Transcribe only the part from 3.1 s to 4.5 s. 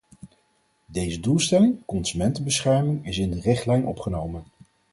in de richtlijn opgenomen.